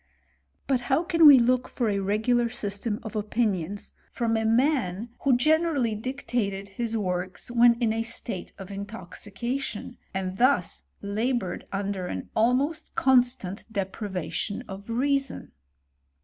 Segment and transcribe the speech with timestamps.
[0.65, 5.37] But how can we look for a regular system of opinions from a man who
[5.37, 12.31] generally dictated his ivork^ when in a state of intoxication, and thus laboured under an
[12.35, 15.51] almost constant deprivation of reason.